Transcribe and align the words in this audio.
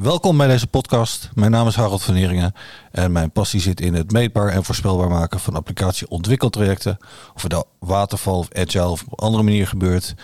Welkom 0.00 0.36
bij 0.36 0.46
deze 0.46 0.66
podcast. 0.66 1.30
Mijn 1.34 1.50
naam 1.50 1.66
is 1.66 1.74
Harold 1.74 2.02
van 2.02 2.14
Heringen 2.14 2.54
en 2.90 3.12
mijn 3.12 3.30
passie 3.30 3.60
zit 3.60 3.80
in 3.80 3.94
het 3.94 4.12
meetbaar 4.12 4.48
en 4.48 4.64
voorspelbaar 4.64 5.08
maken 5.08 5.40
van 5.40 5.54
applicatieontwikkeltrajecten. 5.54 6.98
Of 7.34 7.42
het 7.42 7.52
nou 7.52 7.64
waterval 7.78 8.38
of 8.38 8.52
agile 8.52 8.88
of 8.88 9.04
op 9.08 9.20
andere 9.20 9.42
manier 9.42 9.66
gebeurt. 9.66 10.14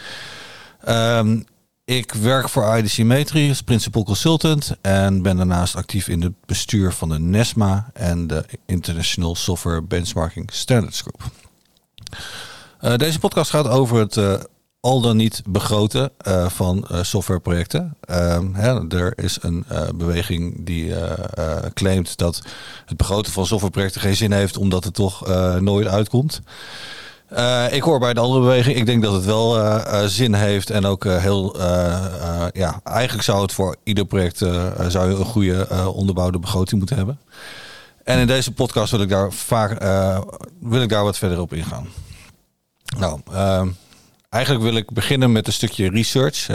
Um, 0.89 1.45
ik 1.85 2.13
werk 2.13 2.49
voor 2.49 2.77
IDC 2.77 2.99
Metri 2.99 3.49
als 3.49 3.63
principal 3.63 4.05
consultant 4.05 4.77
en 4.81 5.23
ben 5.23 5.37
daarnaast 5.37 5.77
actief 5.77 6.09
in 6.09 6.23
het 6.23 6.35
bestuur 6.47 6.93
van 6.93 7.09
de 7.09 7.19
NESMA 7.19 7.91
en 7.93 8.27
de 8.27 8.45
International 8.67 9.35
Software 9.35 9.83
Benchmarking 9.83 10.51
Standards 10.53 11.01
Group. 11.01 11.31
Uh, 12.81 12.97
deze 12.97 13.19
podcast 13.19 13.51
gaat 13.51 13.69
over 13.69 13.99
het 13.99 14.17
uh, 14.17 14.35
al 14.87 15.01
dan 15.01 15.17
niet 15.17 15.43
begroten 15.49 16.11
uh, 16.29 16.49
van 16.49 16.87
softwareprojecten. 17.01 17.97
Ehm, 18.01 18.55
hè, 18.55 18.97
er 18.97 19.13
is 19.25 19.39
een 19.41 19.65
beweging 19.95 20.67
die 20.67 20.95
claimt 21.75 22.17
dat 22.17 22.43
het 22.85 22.97
begroten 22.97 23.33
van 23.33 23.47
softwareprojecten 23.47 24.01
geen 24.01 24.17
zin 24.17 24.33
heeft 24.33 24.57
omdat 24.57 24.85
het 24.85 24.95
toch 24.95 25.27
nooit 25.61 25.87
uitkomt. 25.87 26.41
Uh, 27.33 27.65
ik 27.71 27.83
hoor 27.83 27.99
bij 27.99 28.15
de 28.15 28.21
andere 28.21 28.41
beweging. 28.41 28.77
Ik 28.77 28.87
denk 28.87 29.03
dat 29.03 29.13
het 29.13 29.25
wel 29.25 29.59
uh, 29.59 29.81
uh, 29.87 30.05
zin 30.05 30.35
heeft 30.35 30.71
en 30.71 30.85
ook 30.85 31.05
heel. 31.05 31.57
ja, 32.53 32.81
eigenlijk 32.85 33.25
zou 33.25 33.43
het 33.43 33.53
voor 33.53 33.77
ieder 33.85 34.05
project 34.05 34.39
zou 34.89 35.11
je 35.11 35.17
een 35.17 35.25
goede 35.25 35.69
onderbouwde 35.93 36.39
begroting 36.39 36.79
moeten 36.79 36.97
hebben. 36.97 37.21
En 38.05 38.19
in 38.19 38.27
deze 38.27 38.53
podcast 38.53 38.91
wil 38.91 39.01
ik 39.01 39.09
daar 39.09 39.33
vaak 39.33 39.83
wil 40.61 40.83
ik 40.83 40.89
daar 40.89 41.05
wat 41.05 41.19
verder 41.19 41.41
op 41.41 41.53
ingaan. 41.53 41.89
Nou, 42.99 43.21
eigenlijk 44.31 44.65
wil 44.65 44.77
ik 44.77 44.93
beginnen 44.93 45.33
met 45.33 45.47
een 45.47 45.53
stukje 45.53 45.91
research. 45.91 46.49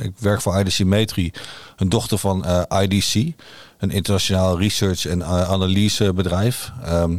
Ik 0.00 0.12
werk 0.18 0.40
voor 0.40 0.58
IDC 0.58 0.84
Metri, 0.84 1.32
een 1.76 1.88
dochter 1.88 2.18
van 2.18 2.44
IDC, 2.82 3.14
een 3.78 3.90
internationaal 3.90 4.58
research 4.58 5.06
en 5.06 5.24
analysebedrijf. 5.24 6.72
Um, 6.88 7.18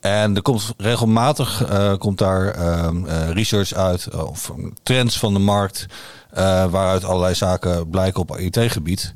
en 0.00 0.36
er 0.36 0.42
komt 0.42 0.74
regelmatig 0.76 1.70
uh, 1.70 1.94
komt 1.96 2.18
daar 2.18 2.58
uh, 2.58 3.30
research 3.30 3.72
uit, 3.72 4.14
of 4.14 4.52
trends 4.82 5.18
van 5.18 5.32
de 5.32 5.38
markt, 5.38 5.86
waaruit 6.70 7.04
allerlei 7.04 7.34
zaken 7.34 7.90
blijken 7.90 8.20
op 8.20 8.36
IT-gebied. 8.36 9.12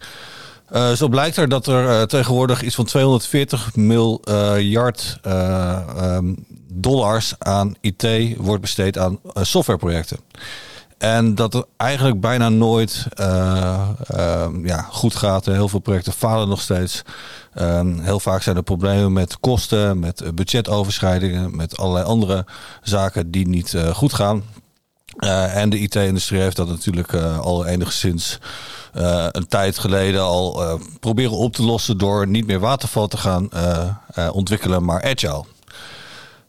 Zo 0.95 1.09
blijkt 1.09 1.37
er 1.37 1.49
dat 1.49 1.67
er 1.67 2.09
tegenwoordig 2.09 2.63
iets 2.63 2.75
van 2.75 2.85
240 2.85 3.77
miljard 3.77 5.19
um, 5.27 6.47
dollars 6.73 7.35
aan 7.39 7.75
IT 7.81 8.07
wordt 8.37 8.61
besteed 8.61 8.99
aan 8.99 9.19
softwareprojecten. 9.35 10.19
En 11.05 11.35
dat 11.35 11.53
het 11.53 11.67
eigenlijk 11.77 12.21
bijna 12.21 12.49
nooit 12.49 13.07
uh, 13.21 13.89
ja, 14.63 14.87
goed 14.91 15.15
gaat. 15.15 15.47
Heel 15.47 15.69
veel 15.69 15.79
projecten 15.79 16.13
falen 16.13 16.49
nog 16.49 16.61
steeds. 16.61 17.03
Uh, 17.55 17.81
heel 18.01 18.21
vaak 18.21 18.43
zijn 18.43 18.57
er 18.57 18.63
problemen 18.63 19.13
met 19.13 19.41
kosten, 19.41 19.99
met 19.99 20.35
budgetoverschrijdingen, 20.35 21.57
met 21.57 21.77
allerlei 21.77 22.05
andere 22.05 22.47
zaken 22.83 23.31
die 23.31 23.49
niet 23.49 23.77
goed 23.93 24.13
gaan. 24.13 24.43
En 25.53 25.71
de 25.71 25.79
IT-industrie 25.79 26.41
heeft 26.41 26.57
dat 26.57 26.69
natuurlijk 26.69 27.15
al 27.15 27.67
enigszins 27.67 28.39
een 29.31 29.49
tijd 29.49 29.79
geleden 29.79 30.23
al 30.23 30.79
proberen 31.01 31.37
op 31.37 31.53
te 31.53 31.63
lossen 31.63 31.99
door 31.99 32.29
niet 32.29 32.47
meer 32.47 32.61
waterval 32.61 33.07
te 33.07 33.17
gaan 33.17 33.49
ontwikkelen, 34.33 34.85
maar 34.85 35.03
agile. 35.03 35.45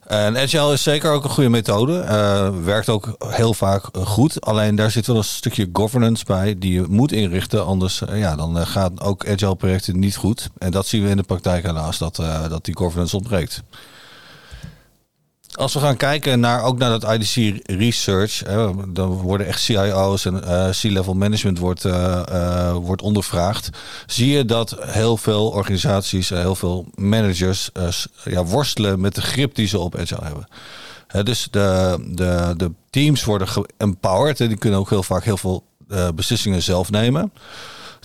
En 0.06 0.38
Agile 0.38 0.74
is 0.74 0.84
zeker 0.84 1.12
ook 1.12 1.24
een 1.24 1.30
goede 1.30 1.50
methode. 1.50 2.04
Werkt 2.64 2.90
ook 2.90 3.16
heel 3.28 3.54
vaak 3.54 3.86
goed. 4.04 4.42
Alleen 4.42 4.76
daar 4.76 4.92
zit 4.92 5.08
wel 5.08 5.18
een 5.18 5.24
stukje 5.24 5.70
governance 5.74 6.26
bij 6.26 6.56
die 6.58 6.74
je 6.74 6.86
moet 6.90 7.12
inrichten. 7.12 7.66
Anders 7.66 8.02
ja, 8.14 8.36
dan 8.36 8.68
gaan 8.68 9.02
ook 9.02 9.30
Agile 9.30 9.56
projecten 9.56 10.00
niet 10.00 10.16
goed. 10.16 10.50
En 10.58 10.72
dat 10.72 10.88
zien 10.88 11.04
we 11.04 11.10
in 11.10 11.18
de 11.18 11.24
praktijk 11.24 11.66
helaas, 11.66 11.98
dat, 11.98 12.16
dat 12.50 12.66
die 12.66 12.78
governance 12.78 13.16
ontbreekt. 13.16 13.64
Als 15.56 15.74
we 15.74 15.80
gaan 15.80 15.98
kijken 15.98 16.40
naar 16.40 16.64
ook 16.64 16.78
naar 16.78 17.00
dat 17.00 17.12
IDC 17.14 17.62
research, 17.66 18.40
hè, 18.40 18.70
dan 18.88 19.10
worden 19.10 19.48
echt 19.48 19.62
CIO's 19.62 20.26
en 20.26 20.42
uh, 20.44 20.70
C-level 20.70 21.14
management 21.14 21.60
wordt, 21.60 21.84
uh, 21.86 22.22
uh, 22.30 22.74
wordt 22.74 23.02
ondervraagd. 23.02 23.70
Zie 24.06 24.32
je 24.32 24.46
dat 24.46 24.76
heel 24.80 25.18
veel 25.18 25.50
organisaties, 25.50 26.30
heel 26.30 26.56
veel 26.56 26.86
managers 26.96 27.70
ja, 28.24 28.44
worstelen 28.44 29.00
met 29.00 29.16
de 29.16 29.22
grip 29.22 29.56
die 29.56 29.68
ze 29.68 29.80
op 29.80 29.98
Agile 29.98 30.24
hebben. 30.24 31.26
dus 31.26 31.48
de, 31.52 31.98
de, 32.12 32.54
de 32.58 32.72
teams 32.90 33.24
worden 33.24 33.48
empowered 33.78 34.40
en 34.40 34.48
die 34.48 34.58
kunnen 34.58 34.80
ook 34.80 34.90
heel 34.90 35.04
vaak 35.04 35.24
heel 35.24 35.38
veel 35.38 35.64
beslissingen 36.16 36.64
zelf 36.64 36.92
nemen 36.92 37.32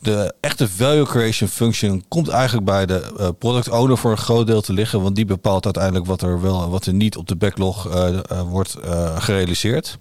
de 0.03 0.35
echte 0.41 0.69
value 0.69 1.05
creation 1.05 1.49
function 1.49 2.05
komt 2.09 2.29
eigenlijk 2.29 2.67
bij 2.67 2.87
de 2.87 3.03
uh, 3.21 3.29
product 3.39 3.69
owner 3.69 3.99
voor 3.99 4.11
een 4.11 4.17
groot 4.17 4.47
deel 4.47 4.61
te 4.61 4.73
liggen. 4.73 5.03
Want 5.03 5.17
die 5.17 5.25
bepaalt 5.25 5.65
uiteindelijk 5.65 6.07
wat 6.07 6.23
er 6.23 6.41
wel 6.41 6.63
en 6.63 6.71
wat 6.71 6.87
er 6.87 6.95
niet 6.95 7.17
op 7.17 7.29
de 7.29 7.37
backlog 7.37 7.95
uh, 7.95 8.09
uh, 8.09 8.41
wordt 8.41 8.77
gerealiseerd. 9.19 9.99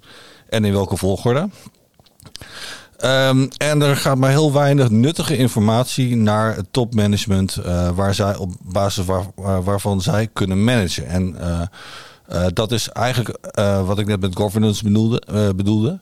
En 0.49 0.65
in 0.65 0.73
welke 0.73 0.97
volgorde. 0.97 1.49
Um, 3.03 3.47
en 3.57 3.81
er 3.81 3.97
gaat 3.97 4.17
maar 4.17 4.29
heel 4.29 4.53
weinig 4.53 4.89
nuttige 4.89 5.37
informatie 5.37 6.15
naar 6.15 6.55
het 6.55 6.65
topmanagement. 6.71 7.55
waar 7.95 8.15
zij 8.15 8.35
op 8.35 8.53
basis 8.63 9.05
waar, 9.05 9.25
waar, 9.35 9.63
waarvan 9.63 10.01
zij 10.01 10.27
kunnen 10.33 10.63
managen. 10.63 11.07
En 11.07 11.35
dat 12.53 12.71
is 12.71 12.89
eigenlijk 12.89 13.37
wat 13.85 13.99
ik 13.99 14.07
net 14.07 14.19
met 14.21 14.35
governance 14.35 14.83
bedoelde. 14.83 15.53
bedoelde. 15.55 15.99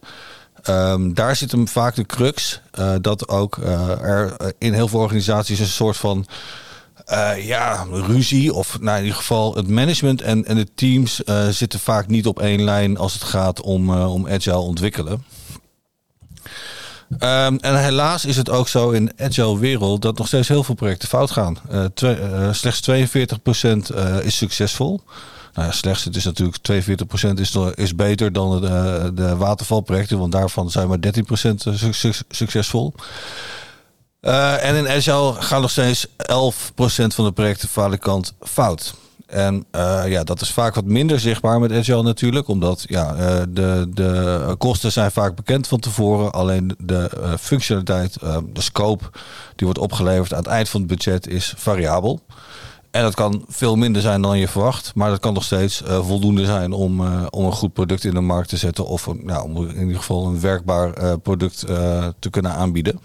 Um, 0.70 1.14
daar 1.14 1.36
zit 1.36 1.52
hem 1.52 1.68
vaak 1.68 1.96
de 1.96 2.06
crux. 2.06 2.62
Uh, 2.80 2.94
dat 3.02 3.28
ook 3.28 3.58
uh, 3.58 4.02
er 4.02 4.54
in 4.58 4.74
heel 4.74 4.88
veel 4.88 5.00
organisaties 5.00 5.60
een 5.60 5.66
soort 5.66 5.98
van 5.98 6.26
ja, 7.38 7.86
ruzie. 7.92 8.54
Of 8.54 8.80
nou, 8.80 8.98
in 8.98 9.04
ieder 9.04 9.18
geval 9.18 9.56
het 9.56 9.68
management 9.68 10.22
en, 10.22 10.46
en 10.46 10.56
de 10.56 10.68
teams 10.76 11.22
zitten 11.50 11.80
vaak 11.80 12.08
niet 12.08 12.28
op 12.28 12.40
één 12.40 12.64
lijn 12.64 12.98
als 12.98 13.14
het 13.14 13.24
gaat 13.24 13.62
om, 13.62 14.00
om 14.02 14.28
agile 14.28 14.58
ontwikkelen. 14.58 15.24
Um, 17.20 17.58
en 17.60 17.84
helaas 17.84 18.26
is 18.26 18.38
het 18.38 18.50
ook 18.50 18.68
zo 18.68 18.90
in 18.90 19.06
de 19.06 19.24
agile 19.24 19.60
wereld 19.60 20.02
dat 20.02 20.18
nog 20.18 20.28
steeds 20.28 20.48
heel 20.48 20.64
veel 20.64 20.76
projecten 20.76 21.08
fout 21.08 21.32
gaan. 21.32 21.58
Slechts 22.52 22.90
42% 22.90 24.24
is 24.24 24.38
succesvol. 24.38 25.02
Nou 25.58 25.72
slechts, 25.72 26.04
het 26.04 26.16
is 26.16 26.24
natuurlijk 26.24 26.58
42% 26.58 27.34
is, 27.34 27.58
is 27.76 27.96
beter 27.96 28.34
dan 28.34 28.62
de, 28.62 29.12
de 29.14 29.36
watervalprojecten, 29.36 30.20
want 30.20 30.32
daarvan 30.32 30.72
zijn 30.72 30.88
maar 30.88 30.98
13% 30.98 31.10
succesvol. 32.30 32.94
Uh, 34.22 34.64
en 34.64 34.76
in 34.76 34.88
Agile 34.88 35.34
gaan 35.34 35.62
nog 35.62 35.72
steeds 35.72 36.08
11% 36.08 36.12
van 36.88 37.26
de 37.26 37.32
projecten 37.34 37.70
falikant 37.70 38.34
fout. 38.40 38.94
En 39.28 39.66
ja, 40.06 40.24
dat 40.24 40.42
is 40.42 40.52
vaak 40.52 40.76
wat 40.76 40.86
minder 40.86 41.20
zichtbaar 41.20 41.60
met 41.60 41.72
Agile 41.72 42.04
natuurlijk. 42.04 42.48
Omdat 42.48 42.86
ja, 42.88 43.46
de, 43.46 43.88
de 43.94 44.56
kosten 44.58 44.92
zijn 44.92 45.12
vaak 45.12 45.36
bekend 45.36 45.68
van 45.68 45.80
tevoren. 45.80 46.32
Alleen 46.32 46.76
de 46.78 47.36
functionaliteit, 47.40 48.20
de 48.54 48.62
scope 48.62 49.04
die 49.56 49.68
wordt 49.68 49.80
opgeleverd 49.80 50.34
aan 50.34 50.44
het 50.44 50.48
eind 50.48 50.70
van 50.70 50.82
het 50.82 50.90
budget 50.90 51.28
is 51.28 51.54
variabel. 51.58 52.22
En 52.98 53.04
dat 53.04 53.16
kan 53.16 53.46
veel 53.48 53.76
minder 53.76 54.02
zijn 54.02 54.22
dan 54.22 54.40
je 54.40 54.48
verwacht. 54.48 54.92
Maar 54.96 55.10
dat 55.10 55.20
kan 55.20 55.34
nog 55.34 55.44
steeds 55.44 55.82
uh, 55.82 56.06
voldoende 56.06 56.46
zijn 56.46 56.72
om, 56.72 57.02
uh, 57.02 57.26
om 57.30 57.46
een 57.46 57.52
goed 57.52 57.74
product 57.74 58.04
in 58.04 58.14
de 58.14 58.22
markt 58.22 58.50
te 58.50 58.58
zetten. 58.58 58.86
Of 58.86 59.08
nou, 59.14 59.44
om 59.44 59.68
in 59.68 59.80
ieder 59.80 59.98
geval 59.98 60.26
een 60.26 60.40
werkbaar 60.40 61.02
uh, 61.02 61.14
product 61.24 61.60
te 62.20 62.30
kunnen 62.30 62.52
aanbieden. 62.52 63.00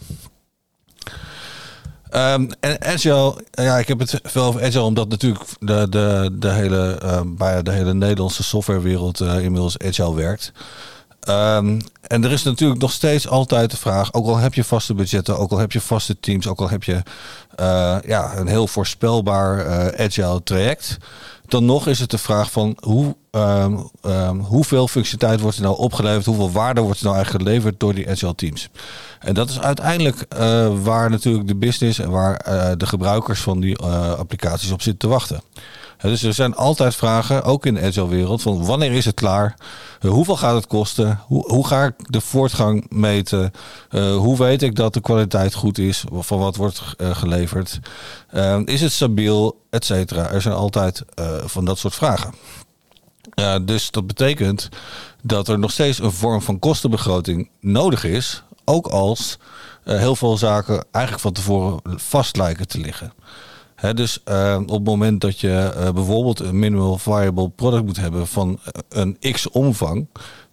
Um, 2.15 2.49
en 2.61 2.83
Agile, 2.83 3.45
ja, 3.51 3.79
ik 3.79 3.89
heb 3.89 3.99
het 3.99 4.21
veel 4.23 4.43
over 4.43 4.63
Agile, 4.63 4.83
omdat 4.83 5.09
natuurlijk 5.09 5.45
de, 5.59 5.87
de, 5.91 6.31
de, 6.39 6.51
hele, 6.51 6.99
bij 7.27 7.63
de 7.63 7.73
hele 7.73 7.95
Nederlandse 7.95 8.43
softwarewereld 8.43 9.21
inmiddels 9.21 9.79
Agile 9.79 10.15
werkt. 10.15 10.53
Um, 11.29 11.81
en 12.01 12.25
er 12.25 12.33
is 12.33 12.43
natuurlijk 12.43 12.81
nog 12.81 12.93
steeds 12.93 13.29
altijd 13.29 13.71
de 13.71 13.77
vraag, 13.77 14.13
ook 14.13 14.27
al 14.27 14.37
heb 14.37 14.55
je 14.55 14.65
vaste 14.65 14.95
budgetten, 14.95 15.39
ook 15.39 15.51
al 15.51 15.59
heb 15.59 15.73
je 15.73 15.81
vaste 15.81 16.21
teams, 16.21 16.47
ook 16.47 16.61
al 16.61 16.69
heb 16.69 16.83
je 16.83 17.03
uh, 17.61 17.97
ja, 18.07 18.37
een 18.37 18.47
heel 18.47 18.67
voorspelbaar 18.67 19.67
uh, 19.67 20.05
agile 20.05 20.43
traject, 20.43 20.99
dan 21.47 21.65
nog 21.65 21.87
is 21.87 21.99
het 21.99 22.11
de 22.11 22.19
vraag 22.19 22.51
van 22.51 22.77
hoe, 22.81 23.17
um, 23.31 23.91
um, 24.07 24.41
hoeveel 24.41 24.89
functionaliteit 24.89 25.41
wordt 25.41 25.57
er 25.57 25.63
nou 25.63 25.77
opgeleverd, 25.77 26.27
hoeveel 26.27 26.53
waarde 26.53 26.81
wordt 26.81 26.99
er 26.99 27.05
nou 27.05 27.17
eigenlijk 27.17 27.45
geleverd 27.45 27.81
door 27.81 27.95
die 27.95 28.11
agile 28.11 28.35
teams. 28.35 28.69
En 29.21 29.35
dat 29.35 29.51
is 29.51 29.61
uiteindelijk 29.61 30.27
uh, 30.39 30.69
waar 30.83 31.11
natuurlijk 31.11 31.49
de 31.49 31.57
business 31.57 31.99
en 31.99 32.11
waar 32.11 32.37
de 32.79 32.87
gebruikers 32.87 33.41
van 33.41 33.61
die 33.61 33.79
applicaties 33.79 34.71
op 34.71 34.83
zitten 34.83 35.09
te 35.09 35.15
wachten. 35.15 35.43
Dus 36.03 36.23
er 36.23 36.35
zijn 36.35 36.55
altijd 36.55 36.95
vragen, 36.95 37.43
ook 37.43 37.67
in 37.67 37.75
de 37.75 37.81
agile 37.81 38.09
wereld, 38.09 38.43
van 38.43 38.65
wanneer 38.65 38.93
is 38.93 39.05
het 39.05 39.15
klaar? 39.15 39.55
Uh, 40.01 40.11
hoeveel 40.11 40.37
gaat 40.37 40.55
het 40.55 40.67
kosten? 40.67 41.21
Hoe, 41.27 41.47
hoe 41.47 41.67
ga 41.67 41.85
ik 41.85 41.95
de 41.97 42.21
voortgang 42.21 42.87
meten? 42.89 43.53
Uh, 43.91 44.17
hoe 44.17 44.39
weet 44.39 44.63
ik 44.63 44.75
dat 44.75 44.95
de 44.95 45.01
kwaliteit 45.01 45.55
goed 45.55 45.79
is? 45.79 46.05
Van 46.13 46.39
wat 46.39 46.57
wordt 46.57 46.83
uh, 46.99 47.17
geleverd? 47.17 47.81
is 48.65 48.81
het 48.81 48.93
stabiel? 48.93 49.61
Et 49.71 49.85
cetera. 49.85 50.31
Er 50.31 50.43
zijn 50.43 50.55
altijd 50.55 51.03
van 51.45 51.65
dat 51.65 51.79
soort 51.79 51.95
vragen. 51.95 52.35
dus 53.63 53.91
dat 53.91 54.07
betekent 54.07 54.69
dat 55.23 55.49
er 55.49 55.59
nog 55.59 55.71
steeds 55.71 55.99
een 55.99 56.13
vorm 56.13 56.43
van 56.43 56.59
kostenbegroting 56.59 57.49
nodig 57.61 58.05
is. 58.05 58.43
Ook 58.65 58.87
als 58.87 59.39
heel 59.85 60.17
veel 60.17 60.37
zaken 60.37 60.85
eigenlijk 60.91 61.25
van 61.25 61.33
tevoren 61.33 61.81
vast 61.85 62.37
lijken 62.37 62.69
te 62.69 62.79
liggen. 62.79 63.13
Dus 63.95 64.19
op 64.67 64.69
het 64.69 64.85
moment 64.85 65.21
dat 65.21 65.41
je 65.41 65.91
bijvoorbeeld 65.95 66.41
een 66.41 66.59
minimal 66.59 66.99
viable 66.99 67.49
product 67.49 67.85
moet 67.85 67.97
hebben 67.97 68.27
van 68.27 68.61
een 68.89 69.17
x 69.33 69.51
omvang, 69.51 70.07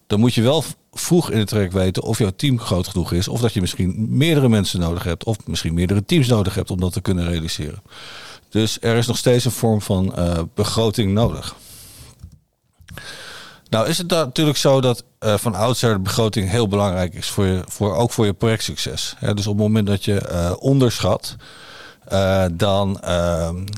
dan 0.08 0.20
moet 0.20 0.34
je 0.34 0.42
wel 0.42 0.64
vroeg 0.92 1.32
in 1.32 1.38
het 1.38 1.48
traject 1.48 1.74
weten 1.74 2.04
of 2.04 2.18
jouw 2.18 2.32
team 2.36 2.60
groot 2.60 2.88
genoeg 2.88 3.12
is. 3.12 3.28
Of 3.28 3.42
dat 3.42 3.54
je 3.54 3.62
misschien 3.62 4.18
meerdere 4.18 4.50
mensen 4.50 4.80
nodig 4.80 5.04
hebt. 5.04 5.24
Of 5.24 5.38
misschien 5.46 5.74
meerdere 5.74 6.06
teams 6.06 6.28
nodig 6.28 6.56
hebt 6.56 6.72
om 6.72 6.80
dat 6.80 6.94
te 6.94 7.02
kunnen 7.02 7.28
realiseren. 7.30 7.82
Dus 8.50 8.78
er 8.82 8.96
is 8.96 9.08
nog 9.08 9.18
steeds 9.18 9.46
een 9.46 9.52
vorm 9.52 9.82
van 9.82 10.16
begroting 10.54 11.14
nodig. 11.14 11.56
Nou 13.70 13.88
is 13.88 13.98
het 13.98 14.10
natuurlijk 14.10 14.58
zo 14.58 14.82
dat 14.82 15.04
van 15.20 15.56
oudsher 15.56 15.94
de 15.94 16.00
begroting 16.00 16.50
heel 16.50 16.68
belangrijk 16.68 17.14
is. 17.14 17.30
Voor 17.30 17.46
je, 17.46 17.62
voor, 17.68 17.96
ook 17.96 18.12
voor 18.12 18.26
je 18.26 18.34
projectsucces. 18.34 19.16
dus 19.20 19.48
op 19.48 19.54
het 19.54 19.64
moment 19.64 19.88
dat 19.88 20.06
je 20.06 20.58
onderschat. 20.60 21.36
Dan, 22.52 22.98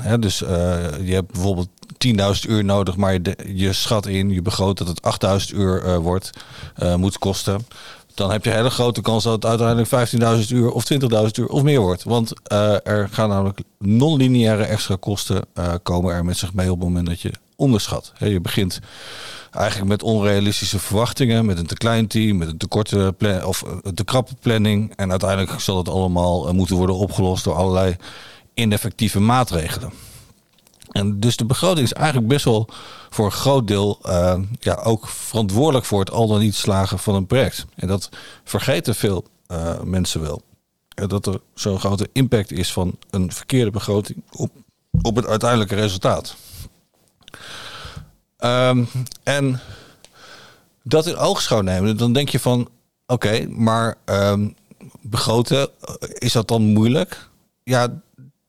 hè, 0.02 0.20
dus 0.20 0.40
je 0.40 1.12
hebt 1.14 1.32
bijvoorbeeld 1.32 1.70
10.000 2.08 2.50
uur 2.50 2.64
nodig, 2.64 2.96
maar 2.96 3.18
je, 3.46 3.74
schat 3.74 4.06
in, 4.06 4.30
je 4.30 4.42
begroot 4.42 4.78
dat 4.78 4.88
het 4.88 5.52
8.000 5.52 5.58
uur 5.58 5.86
uh, 5.86 5.98
wordt, 5.98 6.30
uh, 6.84 6.96
moet 6.96 7.18
kosten. 7.18 7.66
Dan 8.14 8.32
heb 8.32 8.44
je 8.44 8.50
een 8.50 8.56
hele 8.56 8.70
grote 8.70 9.02
kans 9.02 9.24
dat 9.24 9.34
het 9.34 9.46
uiteindelijk 9.46 10.10
15.000 10.50 10.50
uur 10.50 10.72
of 10.72 10.94
20.000 10.94 11.00
uur 11.40 11.48
of 11.48 11.64
meer 11.64 11.80
wordt. 11.80 12.04
Want 12.04 12.34
uh, 12.52 12.88
er 12.88 13.10
gaan 13.12 13.30
namelijk 13.30 13.60
non-lineaire 13.78 14.64
extra 14.64 14.96
kosten 15.00 15.44
komen 15.84 16.14
er 16.14 16.26
met 16.26 16.38
zich 16.38 16.54
mee 16.54 16.72
op 16.72 16.80
het 16.80 16.88
moment 16.88 17.08
dat 17.08 17.22
je 17.22 17.32
onderschat. 17.62 18.14
Je 18.18 18.42
begint 18.42 18.80
eigenlijk 19.52 19.90
met 19.90 20.04
onrealistische 20.04 20.80
verwachtingen, 20.80 21.46
met 21.46 21.58
een 21.58 21.66
te 21.66 21.76
klein 21.76 22.08
team, 22.08 22.38
met 22.38 22.48
een 22.48 22.58
te 22.58 22.68
korte 22.68 23.14
plan 23.18 23.44
of 23.44 23.64
een 23.82 23.96
te 23.96 24.04
krappe 24.04 24.34
planning. 24.40 24.94
En 24.96 25.10
uiteindelijk 25.10 25.60
zal 25.60 25.78
het 25.78 25.90
allemaal 25.90 26.54
moeten 26.54 26.76
worden 26.76 26.96
opgelost 26.96 27.44
door 27.44 27.56
allerlei 27.56 27.96
ineffectieve 28.54 29.20
maatregelen. 29.20 29.92
En 30.92 31.20
dus 31.20 31.38
de 31.38 31.46
begroting 31.46 31.86
is 31.86 31.94
eigenlijk 31.94 32.28
best 32.28 32.46
wel 32.46 32.70
voor 33.10 33.26
een 33.26 33.32
groot 33.32 33.68
deel 33.68 34.00
uh, 34.06 34.40
ja, 34.60 34.74
ook 34.74 35.08
verantwoordelijk 35.08 35.86
voor 35.86 36.00
het 36.00 36.12
al 36.12 36.28
dan 36.28 36.40
niet 36.40 36.56
slagen 36.56 37.00
van 37.00 37.16
een 37.16 37.28
project. 37.28 37.66
En 37.76 37.88
dat 37.88 38.10
vergeten 38.44 38.96
veel 38.96 39.26
mensen 39.84 40.22
wel. 40.22 40.42
Dat 41.08 41.26
er 41.26 41.42
zo'n 41.54 41.80
grote 41.80 42.10
impact 42.14 42.52
is 42.52 42.74
van 42.74 42.96
een 43.10 43.32
verkeerde 43.32 43.72
begroting 43.72 44.24
op, 44.32 44.52
op 45.02 45.16
het 45.16 45.26
uiteindelijke 45.26 45.76
resultaat. 45.76 46.36
Um, 48.40 48.88
en 49.24 49.60
dat 50.84 51.08
in 51.08 51.18
oogschouw 51.18 51.62
nemen, 51.62 51.98
dan 51.98 52.14
denk 52.14 52.30
je 52.30 52.40
van 52.40 52.70
oké, 53.06 53.48
maar 53.50 53.96
um, 54.06 54.56
begroten, 55.02 55.70
is 56.14 56.32
dat 56.32 56.48
dan 56.48 56.62
moeilijk? 56.62 57.30
Ja, 57.64 58.02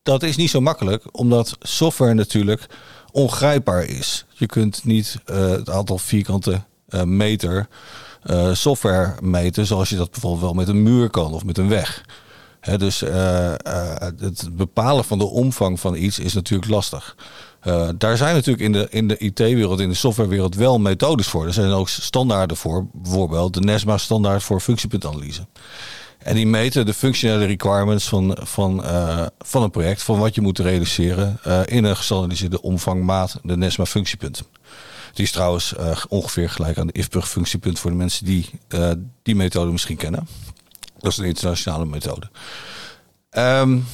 dat 0.03 0.23
is 0.23 0.35
niet 0.35 0.49
zo 0.49 0.61
makkelijk, 0.61 1.03
omdat 1.11 1.57
software 1.59 2.13
natuurlijk 2.13 2.65
ongrijpbaar 3.11 3.83
is. 3.83 4.25
Je 4.29 4.45
kunt 4.45 4.83
niet 4.83 5.17
uh, 5.25 5.49
het 5.49 5.69
aantal 5.69 5.97
vierkante 5.97 6.61
uh, 6.89 7.03
meter 7.03 7.67
software 8.53 9.15
meten 9.21 9.65
zoals 9.65 9.89
je 9.89 9.95
dat 9.95 10.11
bijvoorbeeld 10.11 10.41
wel 10.41 10.53
met 10.53 10.67
een 10.67 10.83
muur 10.83 11.09
kan 11.09 11.33
of 11.33 11.45
met 11.45 11.57
een 11.57 11.69
weg. 11.69 12.05
Dus 12.77 12.99
het 14.19 14.49
bepalen 14.51 15.03
van 15.03 15.17
de 15.17 15.25
omvang 15.25 15.79
van 15.79 15.95
iets 15.95 16.19
is 16.19 16.33
natuurlijk 16.33 16.71
lastig. 16.71 17.15
Daar 17.97 18.17
zijn 18.17 18.35
natuurlijk 18.35 18.63
in 18.63 18.71
de, 18.71 18.87
in 18.89 19.07
de 19.07 19.17
IT-wereld, 19.17 19.79
in 19.79 19.89
de 19.89 19.95
softwarewereld 19.95 20.55
wel 20.55 20.79
methodes 20.79 21.27
voor. 21.27 21.45
Er 21.45 21.53
zijn 21.53 21.71
ook 21.71 21.89
standaarden 21.89 22.57
voor, 22.57 22.87
bijvoorbeeld 22.93 23.53
de 23.53 23.59
NESMA-standaard 23.59 24.43
voor 24.43 24.59
functiepuntanalyse. 24.59 25.47
En 26.17 26.35
die 26.35 26.47
meten 26.47 26.85
de 26.85 26.93
functionele 26.93 27.45
requirements 27.45 28.07
van, 28.07 28.37
van, 28.41 28.83
uh, 28.85 29.25
van 29.39 29.63
een 29.63 29.71
project, 29.71 30.03
van 30.03 30.19
wat 30.19 30.35
je 30.35 30.41
moet 30.41 30.59
realiseren 30.59 31.39
uh, 31.47 31.61
in 31.65 31.83
een 31.83 31.95
gestandardiseerde 31.95 32.61
omvangmaat, 32.61 33.39
de 33.43 33.57
NESMA 33.57 33.85
functiepunt. 33.85 34.43
Die 35.13 35.25
is 35.25 35.31
trouwens 35.31 35.73
ongeveer 36.07 36.49
gelijk 36.49 36.77
aan 36.77 36.87
de 36.87 36.93
IFPUG 36.93 37.29
functiepunt 37.29 37.79
voor 37.79 37.91
de 37.91 37.97
mensen 37.97 38.25
die 38.25 38.49
die 39.23 39.35
methode 39.35 39.71
misschien 39.71 39.97
kennen. 39.97 40.27
Dat 40.99 41.11
is 41.11 41.17
een 41.17 41.25
internationale 41.25 41.85
methode. 41.85 42.29
Um, 43.37 43.85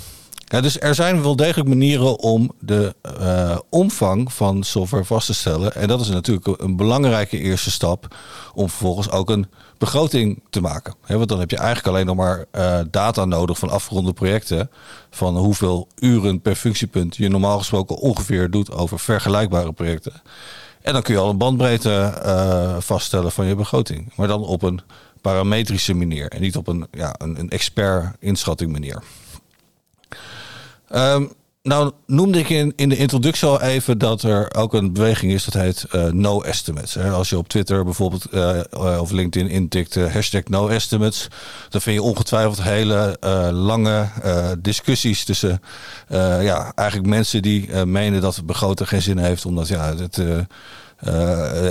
dus 0.49 0.79
er 0.79 0.95
zijn 0.95 1.21
wel 1.21 1.35
degelijk 1.35 1.69
manieren 1.69 2.19
om 2.19 2.51
de 2.59 2.95
uh, 3.19 3.57
omvang 3.69 4.33
van 4.33 4.63
software 4.63 5.05
vast 5.05 5.25
te 5.25 5.33
stellen. 5.33 5.75
En 5.75 5.87
dat 5.87 6.01
is 6.01 6.09
natuurlijk 6.09 6.61
een 6.61 6.75
belangrijke 6.75 7.37
eerste 7.37 7.71
stap 7.71 8.15
om 8.53 8.69
vervolgens 8.69 9.11
ook 9.11 9.29
een 9.29 9.47
begroting 9.77 10.41
te 10.49 10.61
maken. 10.61 10.93
Want 11.07 11.29
dan 11.29 11.39
heb 11.39 11.49
je 11.49 11.57
eigenlijk 11.57 11.87
alleen 11.87 12.05
nog 12.05 12.15
maar 12.15 12.45
uh, 12.51 12.79
data 12.91 13.25
nodig 13.25 13.57
van 13.57 13.69
afgeronde 13.69 14.13
projecten. 14.13 14.69
Van 15.09 15.37
hoeveel 15.37 15.87
uren 15.99 16.41
per 16.41 16.55
functiepunt 16.55 17.15
je 17.15 17.29
normaal 17.29 17.57
gesproken 17.57 17.95
ongeveer 17.95 18.49
doet 18.49 18.71
over 18.71 18.99
vergelijkbare 18.99 19.73
projecten. 19.73 20.21
En 20.81 20.93
dan 20.93 21.01
kun 21.01 21.13
je 21.13 21.19
al 21.19 21.29
een 21.29 21.37
bandbreedte 21.37 22.21
uh, 22.25 22.75
vaststellen 22.79 23.31
van 23.31 23.45
je 23.45 23.55
begroting. 23.55 24.13
Maar 24.15 24.27
dan 24.27 24.43
op 24.43 24.61
een 24.61 24.81
parametrische 25.21 25.93
manier 25.93 26.27
en 26.27 26.41
niet 26.41 26.55
op 26.55 26.67
een, 26.67 26.87
ja, 26.91 27.15
een, 27.17 27.39
een 27.39 27.49
expert 27.49 28.15
inschatting 28.19 28.71
manier. 28.71 29.03
Um, 30.95 31.31
nou 31.63 31.91
noemde 32.05 32.39
ik 32.39 32.49
in, 32.49 32.73
in 32.75 32.89
de 32.89 32.97
introductie 32.97 33.47
al 33.47 33.61
even 33.61 33.97
dat 33.97 34.23
er 34.23 34.55
ook 34.55 34.73
een 34.73 34.93
beweging 34.93 35.31
is 35.31 35.45
dat 35.45 35.53
heet 35.53 35.85
uh, 35.91 36.05
no 36.05 36.41
estimates. 36.41 36.97
Als 36.97 37.29
je 37.29 37.37
op 37.37 37.47
Twitter 37.47 37.83
bijvoorbeeld 37.83 38.25
uh, 38.31 38.59
of 39.01 39.11
LinkedIn 39.11 39.49
intikt 39.49 39.95
hashtag 39.95 40.43
no 40.43 40.67
estimates, 40.67 41.27
dan 41.69 41.81
vind 41.81 41.95
je 41.95 42.01
ongetwijfeld 42.01 42.63
hele 42.63 43.17
lange 43.51 44.07
discussies 44.59 45.23
tussen 45.23 45.61
ja, 46.41 46.71
eigenlijk 46.75 47.09
mensen 47.09 47.41
die 47.41 47.85
menen 47.85 48.21
dat 48.21 48.35
het 48.35 48.45
begroten 48.45 48.87
geen 48.87 49.01
zin 49.01 49.17
heeft, 49.17 49.45
omdat 49.45 49.67
ja, 49.67 49.95
het, 49.95 50.19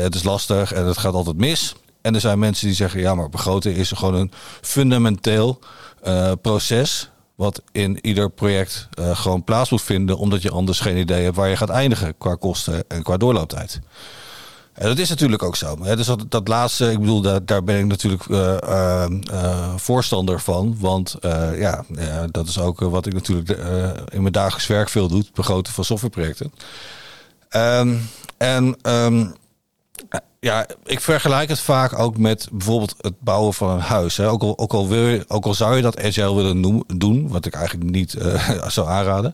het 0.03 0.15
is 0.15 0.23
lastig 0.23 0.73
en 0.73 0.87
het 0.87 0.99
gaat 0.99 1.15
altijd 1.15 1.37
mis. 1.37 1.75
En 2.03 2.15
er 2.15 2.21
zijn 2.21 2.39
mensen 2.39 2.67
die 2.67 2.77
zeggen 2.77 3.01
ja, 3.01 3.15
maar 3.15 3.29
begroten 3.29 3.75
is 3.75 3.91
gewoon 3.91 4.15
een 4.15 4.33
fundamenteel 4.61 5.59
proces 6.43 7.11
wat 7.39 7.63
in 7.73 8.07
ieder 8.07 8.31
project 8.31 8.89
uh, 8.99 9.17
gewoon 9.17 9.45
plaats 9.45 9.71
moet 9.71 9.83
vinden, 9.83 10.19
omdat 10.19 10.43
je 10.43 10.51
anders 10.51 10.81
geen 10.81 10.97
idee 10.97 11.25
hebt 11.25 11.37
waar 11.37 11.49
je 11.49 11.57
gaat 11.57 11.69
eindigen 11.69 12.19
qua 12.19 12.35
kosten 12.35 12.85
en 12.89 13.03
qua 13.03 13.17
doorlooptijd. 13.17 13.81
En 14.73 14.89
dat 14.89 14.99
is 14.99 15.09
natuurlijk 15.09 15.43
ook 15.43 15.57
zo. 15.57 15.83
Hè? 15.83 15.97
Dus 15.97 16.07
dat, 16.07 16.25
dat 16.29 16.49
laatste, 16.49 16.91
ik 16.91 16.99
bedoel, 16.99 17.21
daar, 17.21 17.45
daar 17.45 17.65
ben 17.65 17.79
ik 17.79 17.87
natuurlijk 17.87 18.27
uh, 18.27 18.57
uh, 18.69 19.75
voorstander 19.77 20.41
van. 20.41 20.77
Want 20.79 21.17
ja, 21.57 21.85
dat 22.31 22.49
is 22.49 22.59
ook 22.59 22.81
wat 22.81 23.07
ik 23.07 23.13
natuurlijk 23.13 23.49
in 24.09 24.21
mijn 24.21 24.33
dagelijks 24.33 24.67
werk 24.67 24.89
veel 24.89 25.09
doe, 25.09 25.25
begroten 25.35 25.73
van 25.73 25.85
softwareprojecten. 25.85 26.53
Um, 27.51 28.09
en 28.37 28.77
um, 28.83 29.35
ja, 30.41 30.67
ik 30.85 31.01
vergelijk 31.01 31.49
het 31.49 31.61
vaak 31.61 31.99
ook 31.99 32.19
met 32.19 32.49
bijvoorbeeld 32.53 32.95
het 33.01 33.21
bouwen 33.21 33.55
van 33.55 33.71
een 33.71 33.81
huis. 33.81 34.17
Hè. 34.17 34.29
Ook, 34.29 34.43
al, 34.43 34.59
ook, 34.59 34.73
al 34.73 34.89
wil 34.89 35.23
ook 35.29 35.45
al 35.45 35.55
zou 35.55 35.77
je 35.77 35.83
dat 35.83 36.03
agile 36.03 36.35
willen 36.35 36.85
doen, 36.99 37.29
wat 37.29 37.47
ik 37.47 37.55
eigenlijk 37.55 37.91
niet 37.91 38.15
uh, 38.15 38.51
zou 38.77 38.89
aanraden. 38.89 39.33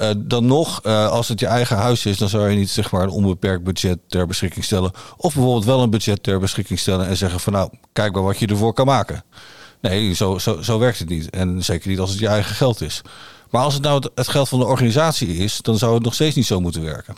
Uh, 0.00 0.10
dan 0.16 0.46
nog, 0.46 0.80
uh, 0.86 1.08
als 1.08 1.28
het 1.28 1.40
je 1.40 1.46
eigen 1.46 1.76
huis 1.76 2.06
is, 2.06 2.18
dan 2.18 2.28
zou 2.28 2.48
je 2.48 2.56
niet 2.56 2.70
zeg 2.70 2.90
maar 2.90 3.02
een 3.02 3.08
onbeperkt 3.08 3.64
budget 3.64 3.98
ter 4.06 4.26
beschikking 4.26 4.64
stellen. 4.64 4.90
Of 5.16 5.34
bijvoorbeeld 5.34 5.64
wel 5.64 5.82
een 5.82 5.90
budget 5.90 6.22
ter 6.22 6.38
beschikking 6.38 6.78
stellen 6.78 7.06
en 7.06 7.16
zeggen 7.16 7.40
van 7.40 7.52
nou, 7.52 7.70
kijk 7.92 8.12
maar 8.12 8.22
wat 8.22 8.38
je 8.38 8.46
ervoor 8.46 8.72
kan 8.72 8.86
maken. 8.86 9.24
Nee, 9.80 10.14
zo, 10.14 10.38
zo, 10.38 10.62
zo 10.62 10.78
werkt 10.78 10.98
het 10.98 11.08
niet. 11.08 11.30
En 11.30 11.64
zeker 11.64 11.88
niet 11.88 11.98
als 11.98 12.10
het 12.10 12.18
je 12.18 12.28
eigen 12.28 12.54
geld 12.54 12.80
is. 12.80 13.02
Maar 13.50 13.62
als 13.62 13.74
het 13.74 13.82
nou 13.82 14.02
het 14.14 14.28
geld 14.28 14.48
van 14.48 14.58
de 14.58 14.64
organisatie 14.64 15.36
is, 15.36 15.58
dan 15.62 15.78
zou 15.78 15.94
het 15.94 16.02
nog 16.02 16.14
steeds 16.14 16.36
niet 16.36 16.46
zo 16.46 16.60
moeten 16.60 16.82
werken. 16.82 17.14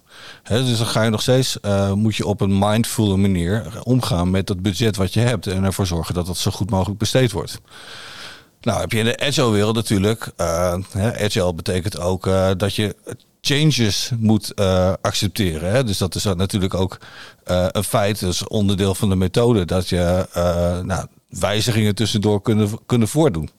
dus 0.48 0.78
dan 0.78 0.86
ga 0.86 1.02
je 1.02 1.10
nog 1.10 1.22
steeds, 1.22 1.58
uh, 1.62 1.92
moet 1.92 2.16
je 2.16 2.26
op 2.26 2.40
een 2.40 2.58
mindful 2.58 3.16
manier 3.16 3.80
omgaan 3.82 4.30
met 4.30 4.48
het 4.48 4.62
budget 4.62 4.96
wat 4.96 5.12
je 5.12 5.20
hebt 5.20 5.46
en 5.46 5.64
ervoor 5.64 5.86
zorgen 5.86 6.14
dat 6.14 6.26
dat 6.26 6.36
zo 6.36 6.50
goed 6.50 6.70
mogelijk 6.70 6.98
besteed 6.98 7.32
wordt. 7.32 7.60
Nou, 8.60 8.80
heb 8.80 8.92
je 8.92 8.98
in 8.98 9.04
de 9.04 9.18
agile 9.18 9.50
wereld 9.50 9.74
natuurlijk, 9.74 10.30
uh, 10.36 10.74
agile 10.96 11.54
betekent 11.54 12.00
ook 12.00 12.26
uh, 12.26 12.50
dat 12.56 12.74
je 12.74 12.96
changes 13.40 14.10
moet 14.18 14.54
accepteren. 15.00 15.70
Hè? 15.70 15.84
Dus 15.84 15.98
dat 15.98 16.14
is 16.14 16.24
natuurlijk 16.24 16.74
ook 16.74 16.98
een 17.44 17.84
feit, 17.84 18.20
dat 18.20 18.32
is 18.32 18.46
onderdeel 18.46 18.94
van 18.94 19.08
de 19.08 19.16
methode, 19.16 19.64
dat 19.64 19.88
je 19.88 20.26
nou, 20.84 21.06
wijzigingen 21.28 21.94
tussendoor 21.94 22.42
kunnen, 22.42 22.78
kunnen 22.86 23.08
voordoen. 23.08 23.50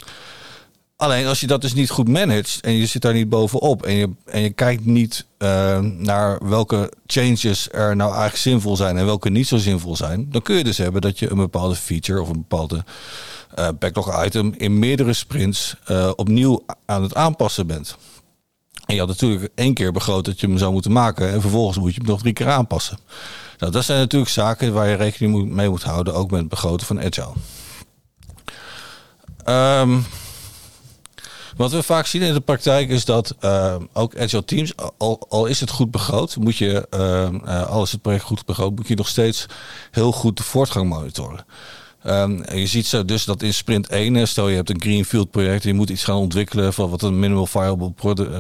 Alleen 1.02 1.28
als 1.28 1.40
je 1.40 1.48
dat 1.48 1.62
dus 1.62 1.74
niet 1.74 1.90
goed 1.90 2.08
managt 2.08 2.60
en 2.62 2.74
je 2.74 2.86
zit 2.86 3.02
daar 3.02 3.14
niet 3.14 3.30
bovenop 3.30 3.84
en 3.84 3.94
je, 3.94 4.10
en 4.26 4.42
je 4.42 4.50
kijkt 4.50 4.86
niet 4.86 5.26
uh, 5.38 5.80
naar 5.80 6.48
welke 6.48 6.92
changes 7.06 7.68
er 7.72 7.96
nou 7.96 8.10
eigenlijk 8.10 8.42
zinvol 8.42 8.76
zijn 8.76 8.98
en 8.98 9.06
welke 9.06 9.30
niet 9.30 9.48
zo 9.48 9.58
zinvol 9.58 9.96
zijn, 9.96 10.28
dan 10.30 10.42
kun 10.42 10.56
je 10.56 10.64
dus 10.64 10.78
hebben 10.78 11.02
dat 11.02 11.20
je 11.20 11.32
een 11.32 11.38
bepaalde 11.38 11.76
feature 11.76 12.22
of 12.22 12.30
een 12.30 12.46
bepaalde 12.48 12.84
uh, 13.60 13.68
backlog 13.80 14.26
item 14.26 14.54
in 14.58 14.80
meerdere 14.80 15.14
sprints 15.14 15.76
uh, 15.92 16.12
opnieuw 16.16 16.66
aan 16.86 17.04
het 17.04 17.16
aanpassen 17.16 17.68
bent. 17.68 17.98
En 18.86 18.94
je 18.94 19.00
had 19.00 19.10
natuurlijk 19.10 19.52
één 19.56 19.74
keer 19.74 19.92
begroot 19.92 20.26
dat 20.26 20.40
je 20.40 20.48
hem 20.48 20.58
zou 20.58 20.72
moeten 20.72 20.92
maken 20.92 21.32
en 21.32 21.42
vervolgens 21.42 21.78
moet 21.78 21.94
je 21.94 22.02
hem 22.02 22.10
nog 22.10 22.20
drie 22.22 22.34
keer 22.34 22.50
aanpassen. 22.50 22.98
Nou, 23.58 23.72
dat 23.72 23.84
zijn 23.84 24.00
natuurlijk 24.00 24.32
zaken 24.32 24.74
waar 24.74 24.88
je 24.88 24.96
rekening 24.96 25.52
mee 25.52 25.70
moet 25.70 25.84
houden, 25.84 26.14
ook 26.14 26.32
met 26.32 26.40
het 26.40 26.50
begroten 26.50 26.88
van 26.88 27.02
Agile. 27.02 27.34
Um, 29.46 30.06
Wat 31.58 31.72
we 31.72 31.84
vaak 31.84 32.06
zien 32.06 32.22
in 32.22 32.34
de 32.34 32.40
praktijk 32.40 32.90
is 32.90 33.06
dat 33.06 33.36
uh, 33.42 33.76
ook 33.94 34.18
agile 34.18 34.46
teams, 34.46 34.74
al, 34.98 35.26
al, 35.30 35.46
is 35.46 35.60
het 35.60 35.70
goed 35.70 35.92
begroot, 35.92 36.36
moet 36.36 36.58
je, 36.58 36.88
uh, 36.94 37.68
al 37.68 37.84
is 37.84 37.92
het 37.92 38.02
project 38.02 38.24
goed 38.24 38.46
begroot, 38.46 38.76
moet 38.76 38.88
je 38.88 38.96
nog 38.96 39.08
steeds 39.08 39.46
heel 39.92 40.12
goed 40.12 40.38
de 40.38 40.44
voortgang 40.44 40.90
monitoren. 40.90 41.46
Um, 42.08 42.44
je 42.54 42.68
ziet 42.68 42.86
zo 42.86 43.06
dus 43.06 43.26
dat 43.26 43.42
in 43.42 43.54
sprint 43.54 43.88
1, 43.88 44.28
stel 44.28 44.50
je 44.50 44.56
hebt 44.56 44.70
een 44.70 44.82
greenfield 44.82 45.32
project, 45.32 45.64
je 45.64 45.74
moet 45.74 45.90
iets 45.90 46.04
gaan 46.04 46.16
ontwikkelen 46.16 46.74
van 46.74 46.90
wat 46.90 47.02
een 47.02 47.20
minimal 47.20 47.48
viable 47.48 47.92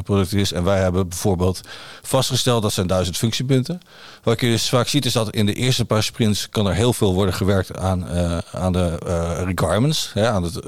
product 0.03 0.33
is. 0.33 0.51
En 0.51 0.63
wij 0.63 0.79
hebben 0.79 1.07
bijvoorbeeld 1.07 1.61
vastgesteld 2.01 2.61
dat 2.61 2.73
zijn 2.73 2.87
duizend 2.87 3.17
functiepunten. 3.17 3.81
Wat 4.23 4.39
je 4.39 4.47
dus 4.47 4.69
vaak 4.69 4.87
ziet 4.87 5.05
is 5.05 5.13
dat 5.13 5.29
in 5.29 5.45
de 5.45 5.53
eerste 5.53 5.85
paar 5.85 6.03
sprints 6.03 6.49
kan 6.49 6.67
er 6.67 6.73
heel 6.73 6.93
veel 6.93 7.13
worden 7.13 7.33
gewerkt 7.33 7.77
aan, 7.77 8.05
uh, 8.13 8.37
aan 8.51 8.71
de 8.71 8.99
uh, 9.07 9.41
requirements, 9.43 10.11
hè, 10.13 10.29
aan 10.29 10.43
het, 10.43 10.59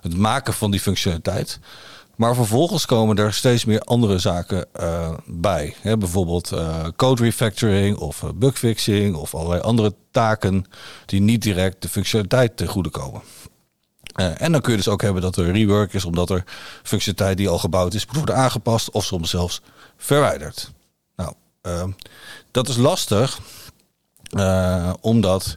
het 0.00 0.16
maken 0.16 0.52
van 0.52 0.70
die 0.70 0.80
functionaliteit. 0.80 1.58
Maar 2.16 2.34
vervolgens 2.34 2.86
komen 2.86 3.16
er 3.16 3.34
steeds 3.34 3.64
meer 3.64 3.80
andere 3.80 4.18
zaken 4.18 4.66
uh, 4.80 5.14
bij. 5.26 5.74
Bijvoorbeeld 5.82 6.52
uh, 6.52 6.84
code 6.96 7.22
refactoring 7.22 7.96
of 7.96 8.24
bugfixing 8.34 9.16
of 9.16 9.34
allerlei 9.34 9.60
andere 9.60 9.94
taken 10.10 10.64
die 11.06 11.20
niet 11.20 11.42
direct 11.42 11.82
de 11.82 11.88
functionaliteit 11.88 12.56
ten 12.56 12.66
goede 12.66 12.90
komen. 12.90 13.22
En 14.14 14.52
dan 14.52 14.60
kun 14.60 14.70
je 14.70 14.76
dus 14.76 14.88
ook 14.88 15.02
hebben 15.02 15.22
dat 15.22 15.36
er 15.36 15.52
rework 15.52 15.92
is, 15.92 16.04
omdat 16.04 16.30
er 16.30 16.44
functionaliteit 16.82 17.36
die 17.36 17.48
al 17.48 17.58
gebouwd 17.58 17.94
is, 17.94 18.06
moet 18.06 18.16
worden 18.16 18.36
aangepast 18.36 18.90
of 18.90 19.04
soms 19.04 19.30
zelfs 19.30 19.60
verwijderd. 19.96 20.72
Nou, 21.16 21.34
dat 22.50 22.68
is 22.68 22.76
lastig, 22.76 23.38
omdat 25.00 25.56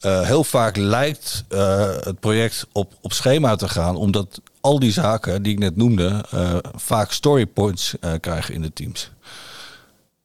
heel 0.00 0.44
vaak 0.44 0.76
lijkt 0.76 1.44
het 2.04 2.20
project 2.20 2.66
op, 2.72 2.92
op 3.00 3.12
schema 3.12 3.56
te 3.56 3.68
gaan, 3.68 3.96
omdat 3.96 4.40
al 4.66 4.78
die 4.78 4.92
zaken 4.92 5.42
die 5.42 5.52
ik 5.52 5.58
net 5.58 5.76
noemde 5.76 6.24
uh, 6.34 6.56
vaak 6.74 7.12
storypoints 7.12 7.94
uh, 8.00 8.12
krijgen 8.20 8.54
in 8.54 8.62
de 8.62 8.72
teams. 8.72 9.10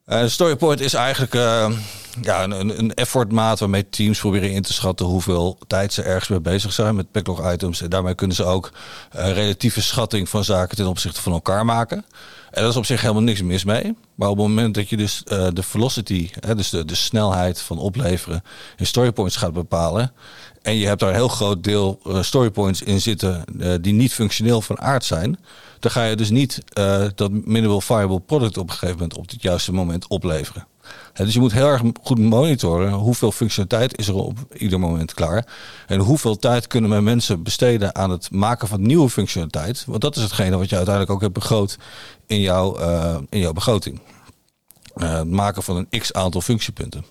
Uh, 0.08 0.26
storypoint 0.26 0.80
is 0.80 0.94
eigenlijk 0.94 1.34
ja, 2.22 2.44
een, 2.44 2.80
een 2.80 2.94
effortmaat 2.94 3.60
waarmee 3.60 3.90
teams 3.90 4.20
proberen 4.20 4.52
in 4.52 4.62
te 4.62 4.74
schatten 4.74 5.06
hoeveel 5.06 5.58
tijd 5.68 5.94
ze 5.94 6.02
ergens 6.02 6.30
mee 6.30 6.40
bezig 6.40 6.74
zijn 6.74 6.96
met 6.96 7.12
backlog 7.12 7.52
items. 7.52 7.82
En 7.82 7.90
daarmee 7.90 8.16
kunnen 8.16 8.36
ze 8.36 8.44
ook 8.44 8.72
relatieve 9.12 9.82
schatting 9.82 10.30
van 10.30 10.44
zaken 10.44 10.78
ten 10.78 10.88
opzichte 10.88 11.22
van 11.22 11.34
elkaar 11.34 11.66
maken. 11.66 12.06
En 12.52 12.62
dat 12.62 12.72
is 12.72 12.78
op 12.78 12.86
zich 12.86 13.02
helemaal 13.02 13.22
niks 13.22 13.42
mis 13.42 13.64
mee. 13.64 13.96
Maar 14.16 14.30
op 14.30 14.38
het 14.38 14.48
moment 14.48 14.76
dat 14.76 14.90
je 14.90 14.98
dus 14.98 15.22
de 15.54 15.64
velocity, 15.64 16.30
dus 16.56 16.70
de, 16.70 16.86
de 16.86 16.96
snelheid 16.96 17.62
van 17.62 17.78
opleveren 17.78 18.44
in 18.78 18.86
storypoints 18.86 19.36
gaat 19.36 19.54
bepalen, 19.54 20.14
en 20.62 20.76
je 20.76 20.88
hebt 20.88 21.00
daar 21.00 21.10
een 21.10 21.16
heel 21.16 21.28
groot 21.28 21.64
deel 21.64 22.00
uh, 22.08 22.22
storypoints 22.22 22.82
in 22.82 23.02
zitten 23.02 23.44
uh, 23.58 23.74
die 23.82 23.94
niet 23.94 24.14
functioneel 24.14 24.62
van 24.62 24.80
aard 24.80 25.06
zijn. 25.06 25.40
Dan 25.80 25.92
ga 25.92 26.04
je 26.04 26.16
dus 26.16 26.30
niet 26.30 26.64
dat 27.16 27.32
minimal 27.32 27.82
viable 27.82 28.20
product 28.20 28.58
op 28.58 28.68
een 28.70 28.74
gegeven 28.74 28.96
moment 28.96 29.18
op 29.18 29.30
het 29.30 29.42
juiste 29.42 29.74
moment 29.74 30.08
opleveren. 30.08 30.68
Dus 31.14 31.34
je 31.34 31.40
moet 31.40 31.52
heel 31.52 31.68
erg 31.68 31.82
goed 32.04 32.20
monitoren 32.20 32.92
hoeveel 32.92 33.32
functionaliteit 33.32 33.98
is 33.98 34.08
er 34.08 34.16
op 34.16 34.38
ieder 34.54 34.80
moment 34.80 35.14
klaar. 35.14 35.46
En 35.88 36.00
hoeveel 36.00 36.38
tijd 36.38 36.68
kunnen 36.68 36.90
mijn 36.90 37.04
mensen 37.04 37.44
besteden 37.44 37.96
aan 37.96 38.10
het 38.10 38.32
maken 38.32 38.68
van 38.68 38.82
nieuwe 38.82 39.10
functionaliteit. 39.10 39.84
Want 39.88 40.02
dat 40.02 40.16
is 40.16 40.24
hetgene 40.24 40.58
wat 40.58 40.70
je 40.70 40.76
uiteindelijk 40.76 41.16
ook 41.16 41.22
hebt 41.22 41.34
begroot 41.34 41.78
in, 42.28 42.42
jouw 42.42 42.78
in 43.30 43.40
jouw 43.40 43.54
begroting. 43.54 44.02
het 44.94 45.30
maken 45.30 45.64
van 45.64 45.76
een 45.76 46.00
x 46.00 46.14
aantal 46.14 46.42
functiepunten. 46.42 47.06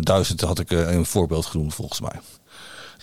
duizend 0.00 0.40
had 0.40 0.58
ik 0.58 0.70
een 0.70 1.06
voorbeeld 1.06 1.46
genoemd 1.46 1.74
volgens 1.74 2.00
mij. 2.00 2.20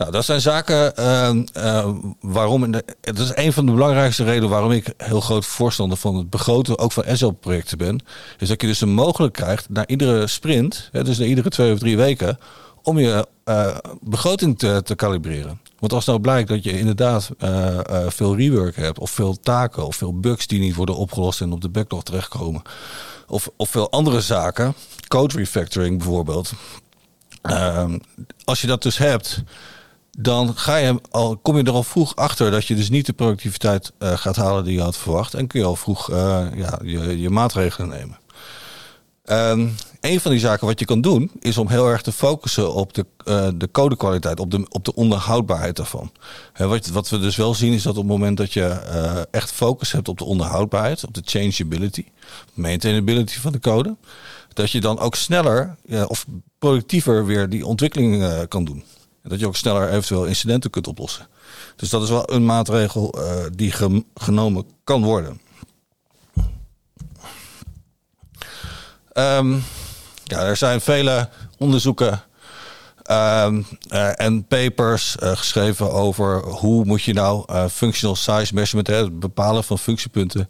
Nou, 0.02 0.14
dat 0.14 0.26
zijn 0.26 0.42
zaken 0.42 0.94
uh, 1.00 1.90
waarom. 2.20 2.72
De, 2.72 2.84
dat 3.02 3.20
is 3.20 3.32
een 3.36 3.54
van 3.54 3.66
de 3.66 3.72
belangrijkste 3.72 4.24
redenen 4.24 4.50
waarom 4.50 4.72
ik 4.72 4.94
heel 4.98 5.22
groot 5.22 5.46
voorstander 5.46 5.98
van 5.98 6.16
het 6.16 6.30
begroten, 6.30 6.78
ook 6.78 6.92
van 6.92 7.04
SL-projecten 7.14 7.78
ben. 7.78 8.00
Is 8.38 8.48
dat 8.48 8.62
je 8.62 8.68
dus 8.68 8.82
een 8.82 8.94
mogelijk 8.94 9.34
krijgt 9.34 9.70
naar 9.70 9.88
iedere 9.88 10.28
sprint, 10.28 10.90
hè, 10.92 11.04
dus 11.04 11.18
na 11.18 11.26
iedere 11.26 11.50
twee 11.50 11.74
of 11.74 11.80
drie 11.80 11.98
weken, 11.98 12.40
om 12.84 13.00
je 13.00 13.28
uh, 13.46 13.78
begroting 14.02 14.60
te, 14.60 14.82
te 14.84 14.96
kalibreren. 14.96 15.60
Want 15.80 15.94
als 15.94 16.06
nou 16.06 16.20
blijkt 16.20 16.50
dat 16.50 16.64
je 16.64 16.80
inderdaad 16.80 17.30
uh, 17.40 17.80
veel 18.08 18.36
rework 18.36 18.76
hebt, 18.76 19.00
of 19.00 19.12
veel 19.12 19.40
taken, 19.40 19.86
of 19.86 19.96
veel 19.96 20.20
bugs 20.20 20.48
die 20.48 20.60
niet 20.60 20.76
worden 20.76 20.96
opgelost 20.96 21.42
en 21.42 21.52
op 21.52 21.62
de 21.62 21.70
backlog 21.70 22.04
terechtkomen, 22.04 22.62
of, 23.28 23.50
of 23.56 23.70
veel 23.70 23.92
andere 23.92 24.22
zaken, 24.22 24.74
code 25.08 25.38
refactoring 25.38 25.98
bijvoorbeeld. 25.98 26.54
Ehm, 27.42 27.98
als 28.44 28.62
je 28.62 28.68
dat 28.68 28.84
dus 28.84 28.98
hebt, 28.98 29.44
dan 30.18 30.58
ga 30.58 30.76
je 30.76 31.02
al, 31.12 31.38
kom 31.38 31.58
je 31.58 31.64
er 31.64 31.72
al 31.72 31.84
vroeg 31.84 32.16
achter 32.16 32.52
dat 32.52 32.66
je 32.66 32.76
dus 32.76 32.90
niet 32.90 33.06
de 33.06 33.14
productiviteit 33.14 33.92
uh, 34.00 34.18
gaat 34.18 34.36
halen 34.36 34.64
die 34.64 34.74
je 34.74 34.82
had 34.82 34.98
verwacht. 34.98 35.34
En 35.34 35.48
kun 35.48 35.60
je 35.60 35.66
al 35.66 35.76
vroeg 35.76 36.10
uh, 36.10 36.46
ja, 36.56 36.80
je, 36.84 37.20
je, 37.20 37.30
maatregelen 37.30 37.90
nemen. 37.90 38.20
Um, 39.26 39.76
een 40.02 40.20
van 40.20 40.32
die 40.32 40.40
zaken 40.40 40.68
wat 40.68 40.80
je 40.80 40.86
kan 40.86 41.02
doen, 41.02 41.32
is 41.40 41.58
om 41.58 41.68
heel 41.68 41.88
erg 41.88 42.02
te 42.02 42.12
focussen 42.12 42.74
op 42.74 42.94
de, 42.94 43.06
uh, 43.26 43.48
de 43.56 43.72
codekwaliteit, 43.72 44.40
op 44.40 44.52
de, 44.52 44.66
op 44.70 44.86
de 44.86 44.96
onderhoudbaarheid 44.96 45.76
daarvan. 45.76 46.12
Wat, 46.58 46.88
wat 46.88 47.10
we 47.10 47.20
dus 47.20 47.36
wel 47.36 47.54
zien, 47.54 47.74
is 47.74 47.84
dat 47.84 47.98
op 47.98 48.04
het 48.04 48.12
moment 48.12 48.38
dat 48.38 48.54
je 48.54 48.68
echt 49.32 49.52
focus 49.52 49.92
hebt 49.92 50.08
op 50.08 50.18
de 50.18 50.24
onderhoudbaarheid, 50.24 51.06
op 51.06 51.14
de 51.14 51.22
changeability, 51.26 52.06
maintainability 52.54 53.40
van 53.40 53.52
de 53.52 53.60
code, 53.60 53.96
dat 54.54 54.72
je 54.72 54.82
dan 54.82 55.00
ook 55.00 55.16
sneller 55.16 55.76
of 56.08 56.26
productiever 56.60 57.26
weer 57.26 57.50
die 57.50 57.66
ontwikkeling 57.66 58.48
kan 58.48 58.64
doen. 58.64 58.84
Dat 59.24 59.40
je 59.40 59.48
ook 59.48 59.56
sneller 59.56 59.90
eventueel 59.90 60.26
incidenten 60.26 60.70
kunt 60.70 60.88
oplossen. 60.88 61.28
Dus 61.76 61.90
dat 61.90 62.04
is 62.04 62.10
wel 62.10 62.34
een 62.34 62.46
maatregel 62.46 63.16
uh, 63.18 63.46
die 63.56 63.74
genomen 64.16 64.66
kan 64.84 65.04
worden. 65.04 65.42
Um, 69.14 69.64
ja, 70.24 70.40
er 70.40 70.58
zijn 70.58 70.82
vele 70.82 71.30
onderzoeken 71.58 72.24
um, 73.12 73.66
uh, 73.90 74.20
en 74.20 74.46
papers 74.48 75.16
uh, 75.24 75.32
geschreven 75.32 75.92
over 75.92 76.44
hoe 76.44 76.86
moet 76.86 77.04
je 77.04 77.14
nou 77.14 77.70
functional 77.70 78.16
size 78.16 78.54
measurement, 78.54 78.88
het 78.88 79.20
bepalen 79.20 79.64
van 79.64 79.80
functiepunten 79.80 80.50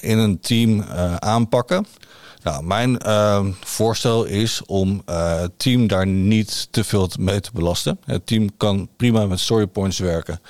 in 0.00 0.18
een 0.18 0.40
team 0.40 0.82
aanpakken. 1.18 1.86
Mijn 2.62 3.00
uh, 3.06 3.46
voorstel 3.60 4.24
is 4.24 4.62
om 4.66 5.02
uh, 5.08 5.40
het 5.40 5.50
team 5.56 5.86
daar 5.86 6.06
niet 6.06 6.68
te 6.70 6.84
veel 6.84 7.10
mee 7.18 7.40
te 7.40 7.50
belasten. 7.52 7.98
Het 8.04 8.26
team 8.26 8.56
kan 8.56 8.88
prima 8.96 9.26
met 9.26 9.40
storypoints 9.40 9.98
werken. 9.98 10.40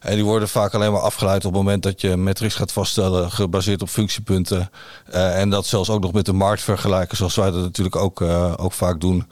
En 0.00 0.14
die 0.14 0.24
worden 0.24 0.48
vaak 0.48 0.74
alleen 0.74 0.92
maar 0.92 1.00
afgeleid 1.00 1.44
op 1.44 1.52
het 1.52 1.62
moment 1.62 1.82
dat 1.82 2.00
je 2.00 2.16
metrics 2.16 2.54
gaat 2.54 2.72
vaststellen, 2.72 3.30
gebaseerd 3.30 3.82
op 3.82 3.88
functiepunten. 3.88 4.70
Uh, 5.14 5.40
en 5.40 5.50
dat 5.50 5.66
zelfs 5.66 5.90
ook 5.90 6.02
nog 6.02 6.12
met 6.12 6.26
de 6.26 6.32
markt 6.32 6.62
vergelijken, 6.62 7.16
zoals 7.16 7.34
wij 7.34 7.50
dat 7.50 7.62
natuurlijk 7.62 7.96
ook, 7.96 8.20
uh, 8.20 8.52
ook 8.56 8.72
vaak 8.72 9.00
doen. 9.00 9.26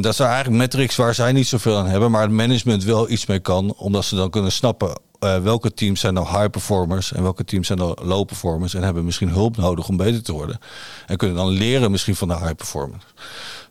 Dat 0.00 0.14
zijn 0.14 0.28
eigenlijk 0.28 0.62
metrics 0.62 0.96
waar 0.96 1.14
zij 1.14 1.32
niet 1.32 1.46
zoveel 1.46 1.76
aan 1.76 1.86
hebben, 1.86 2.10
maar 2.10 2.22
het 2.22 2.30
management 2.30 2.84
wel 2.84 3.10
iets 3.10 3.26
mee 3.26 3.38
kan, 3.38 3.74
omdat 3.76 4.04
ze 4.04 4.16
dan 4.16 4.30
kunnen 4.30 4.52
snappen 4.52 4.98
uh, 5.24 5.36
welke 5.36 5.74
teams 5.74 6.00
zijn 6.00 6.14
nou 6.14 6.26
high 6.26 6.50
performers 6.50 7.12
en 7.12 7.22
welke 7.22 7.44
teams 7.44 7.66
zijn 7.66 7.78
nou 7.78 8.04
low 8.04 8.26
performers 8.26 8.74
en 8.74 8.82
hebben 8.82 9.04
misschien 9.04 9.28
hulp 9.28 9.56
nodig 9.56 9.88
om 9.88 9.96
beter 9.96 10.22
te 10.22 10.32
worden. 10.32 10.58
En 11.06 11.16
kunnen 11.16 11.36
dan 11.36 11.48
leren 11.48 11.90
misschien 11.90 12.16
van 12.16 12.28
de 12.28 12.36
high 12.36 12.54
performers. 12.54 13.04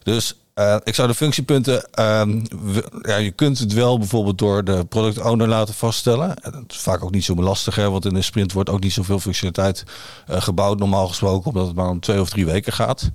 Dus 0.03 0.35
uh, 0.55 0.75
ik 0.83 0.95
zou 0.95 1.07
de 1.07 1.13
functiepunten, 1.13 1.87
uh, 1.99 2.21
ja, 3.01 3.15
je 3.15 3.31
kunt 3.31 3.59
het 3.59 3.73
wel 3.73 3.97
bijvoorbeeld 3.97 4.37
door 4.37 4.63
de 4.63 4.85
product 4.85 5.21
owner 5.21 5.47
laten 5.47 5.73
vaststellen. 5.73 6.35
Dat 6.41 6.63
is 6.67 6.77
vaak 6.77 7.03
ook 7.03 7.11
niet 7.11 7.23
zo 7.23 7.35
lastig, 7.35 7.75
hè, 7.75 7.89
want 7.89 8.05
in 8.05 8.15
een 8.15 8.23
sprint 8.23 8.53
wordt 8.53 8.69
ook 8.69 8.79
niet 8.79 8.93
zoveel 8.93 9.19
functionaliteit 9.19 9.83
uh, 10.29 10.41
gebouwd, 10.41 10.79
normaal 10.79 11.07
gesproken, 11.07 11.47
omdat 11.47 11.67
het 11.67 11.75
maar 11.75 11.89
om 11.89 11.99
twee 11.99 12.21
of 12.21 12.29
drie 12.29 12.45
weken 12.45 12.73
gaat. 12.73 13.11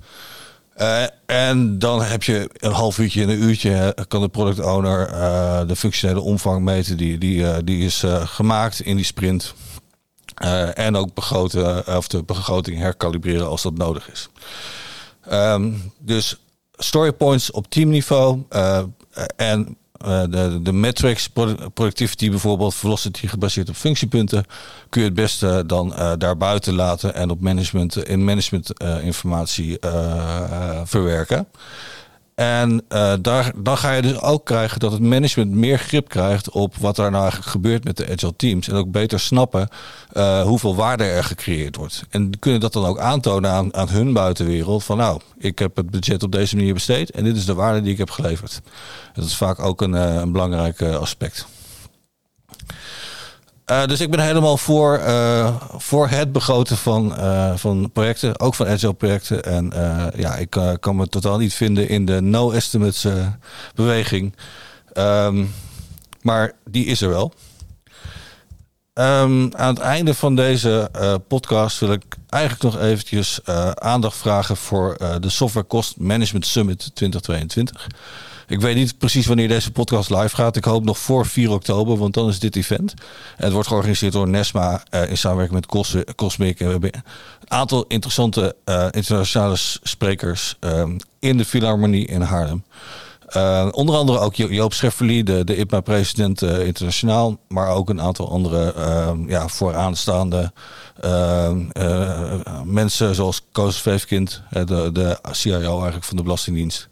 Uh, 0.81 1.03
en 1.25 1.79
dan 1.79 2.01
heb 2.03 2.23
je 2.23 2.49
een 2.53 2.71
half 2.71 2.97
uurtje 2.97 3.21
en 3.21 3.29
een 3.29 3.41
uurtje 3.41 3.95
kan 4.07 4.21
de 4.21 4.27
product 4.27 4.59
owner 4.59 5.09
uh, 5.11 5.61
de 5.67 5.75
functionele 5.75 6.21
omvang 6.21 6.61
meten 6.63 6.97
die, 6.97 7.17
die, 7.17 7.39
uh, 7.39 7.55
die 7.63 7.85
is 7.85 8.03
gemaakt 8.07 8.79
in 8.79 8.95
die 8.95 9.05
sprint. 9.05 9.53
en 10.73 10.95
ook 10.95 11.13
begroten, 11.13 11.97
of 11.97 12.07
de 12.07 12.23
begroting 12.23 12.77
herkalibreren 12.77 13.47
als 13.47 13.61
dat 13.61 13.77
nodig 13.77 14.11
is. 14.11 14.29
Um, 15.31 15.91
dus 15.99 16.37
story 16.75 17.11
points 17.11 17.51
op 17.51 17.69
teamniveau 17.69 18.43
en 19.35 19.77
uh, 20.05 20.21
de, 20.29 20.59
de 20.61 20.73
metrics, 20.73 21.29
productivity 21.73 22.29
bijvoorbeeld, 22.29 22.75
velocity 22.75 23.27
gebaseerd 23.27 23.69
op 23.69 23.75
functiepunten, 23.75 24.45
kun 24.89 25.01
je 25.01 25.07
het 25.07 25.15
beste 25.15 25.63
dan 25.65 25.93
uh, 25.93 26.11
daarbuiten 26.17 26.73
laten 26.73 27.13
en 27.15 27.29
op 27.29 27.41
management, 27.41 28.07
in 28.07 28.23
management 28.23 28.81
uh, 28.81 29.03
informatie 29.03 29.77
verwerken. 30.83 31.47
En 32.37 32.71
uh, 32.89 33.13
daar, 33.21 33.51
dan 33.55 33.77
ga 33.77 33.91
je 33.91 34.01
dus 34.01 34.21
ook 34.21 34.45
krijgen 34.45 34.79
dat 34.79 34.91
het 34.91 35.01
management 35.01 35.51
meer 35.51 35.77
grip 35.77 36.09
krijgt 36.09 36.49
op 36.49 36.75
wat 36.75 36.97
er 36.97 37.11
nou 37.11 37.21
eigenlijk 37.21 37.51
gebeurt 37.51 37.83
met 37.83 37.97
de 37.97 38.11
agile 38.11 38.35
teams. 38.35 38.67
En 38.67 38.75
ook 38.75 38.91
beter 38.91 39.19
snappen 39.19 39.67
uh, 40.13 40.41
hoeveel 40.41 40.75
waarde 40.75 41.03
er 41.03 41.23
gecreëerd 41.23 41.75
wordt. 41.75 42.03
En 42.09 42.39
kunnen 42.39 42.59
dat 42.59 42.73
dan 42.73 42.85
ook 42.85 42.99
aantonen 42.99 43.51
aan, 43.51 43.73
aan 43.73 43.89
hun 43.89 44.13
buitenwereld. 44.13 44.83
Van 44.83 44.97
nou, 44.97 45.21
ik 45.37 45.59
heb 45.59 45.75
het 45.75 45.89
budget 45.89 46.23
op 46.23 46.31
deze 46.31 46.55
manier 46.55 46.73
besteed 46.73 47.11
en 47.11 47.23
dit 47.23 47.35
is 47.35 47.45
de 47.45 47.53
waarde 47.53 47.81
die 47.81 47.91
ik 47.91 47.97
heb 47.97 48.09
geleverd. 48.09 48.61
Dat 49.13 49.25
is 49.25 49.35
vaak 49.35 49.59
ook 49.59 49.81
een, 49.81 49.93
uh, 49.93 50.15
een 50.15 50.31
belangrijk 50.31 50.81
aspect. 50.81 51.47
Uh, 53.71 53.85
dus 53.85 53.99
ik 53.99 54.11
ben 54.11 54.19
helemaal 54.19 54.57
voor, 54.57 54.99
uh, 54.99 55.55
voor 55.77 56.07
het 56.07 56.31
begroten 56.31 56.77
van, 56.77 57.13
uh, 57.19 57.55
van 57.55 57.91
projecten, 57.91 58.39
ook 58.39 58.55
van 58.55 58.67
agile 58.67 58.93
projecten. 58.93 59.43
En 59.43 59.71
ja, 60.15 60.35
ik 60.35 60.49
kan 60.79 60.95
me 60.95 61.07
totaal 61.09 61.37
niet 61.37 61.53
vinden 61.53 61.89
in 61.89 62.05
de 62.05 62.21
no 62.21 62.51
estimates 62.51 63.05
beweging. 63.75 64.35
Um, 64.93 65.53
maar 66.21 66.53
die 66.69 66.85
is 66.85 67.01
er 67.01 67.09
wel. 67.09 67.33
Um, 68.93 69.55
aan 69.55 69.73
het 69.73 69.79
einde 69.79 70.13
van 70.13 70.35
deze 70.35 70.91
podcast 71.27 71.79
wil 71.79 71.91
ik 71.91 72.03
eigenlijk 72.29 72.63
nog 72.63 72.83
eventjes 72.83 73.39
aandacht 73.73 74.17
vragen 74.17 74.57
voor 74.57 74.97
de 75.19 75.29
Software 75.29 75.67
Cost 75.67 75.97
Management 75.97 76.45
Summit 76.45 76.79
2022. 76.95 77.87
Ik 78.47 78.61
weet 78.61 78.75
niet 78.75 78.97
precies 78.97 79.25
wanneer 79.25 79.47
deze 79.47 79.71
podcast 79.71 80.09
live 80.09 80.35
gaat. 80.35 80.55
Ik 80.55 80.63
hoop 80.63 80.83
nog 80.83 80.97
voor 80.97 81.25
4 81.25 81.51
oktober, 81.51 81.97
want 81.97 82.13
dan 82.13 82.29
is 82.29 82.39
dit 82.39 82.55
event. 82.55 82.93
En 83.37 83.43
het 83.43 83.53
wordt 83.53 83.67
georganiseerd 83.67 84.13
door 84.13 84.27
Nesma 84.27 84.83
uh, 84.91 85.09
in 85.09 85.17
samenwerking 85.17 85.59
met 85.59 85.95
Cosmic. 86.15 86.59
En 86.59 86.65
we 86.65 86.71
hebben 86.71 86.93
een 86.93 87.01
aantal 87.47 87.85
interessante 87.87 88.55
uh, 88.65 88.87
internationale 88.91 89.55
sprekers 89.83 90.55
um, 90.59 90.97
in 91.19 91.37
de 91.37 91.45
Philharmonie 91.45 92.07
in 92.07 92.21
Haarlem. 92.21 92.63
Uh, 93.35 93.67
onder 93.71 93.95
andere 93.95 94.19
ook 94.19 94.35
Joop 94.35 94.73
Schefferly, 94.73 95.23
de, 95.23 95.43
de 95.43 95.57
IPMA-president 95.57 96.41
internationaal. 96.41 97.37
Maar 97.47 97.69
ook 97.69 97.89
een 97.89 98.01
aantal 98.01 98.29
andere 98.29 98.73
uh, 98.77 99.11
ja, 99.27 99.47
vooraanstaande 99.47 100.51
uh, 101.05 101.51
mensen 102.63 103.15
zoals 103.15 103.41
Koos 103.51 103.81
Veefkind, 103.81 104.41
de, 104.49 104.89
de 104.93 105.17
CIO 105.31 105.73
eigenlijk 105.73 106.03
van 106.03 106.17
de 106.17 106.23
Belastingdienst. 106.23 106.89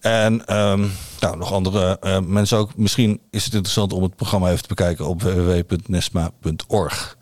En 0.00 0.56
um, 0.56 0.92
nou, 1.20 1.36
nog 1.36 1.52
andere 1.52 1.96
uh, 2.02 2.18
mensen 2.20 2.58
ook. 2.58 2.76
Misschien 2.76 3.20
is 3.30 3.44
het 3.44 3.52
interessant 3.54 3.92
om 3.92 4.02
het 4.02 4.16
programma 4.16 4.48
even 4.50 4.62
te 4.62 4.68
bekijken 4.68 5.06
op 5.06 5.22
www.nesma.org. 5.22 7.16